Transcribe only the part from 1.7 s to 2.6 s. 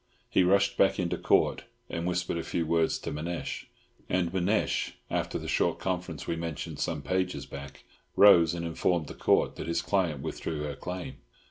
and whispered a